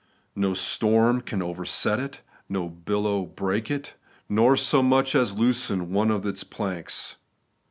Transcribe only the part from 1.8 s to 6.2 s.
it, no billow break it, nor so much as loosen one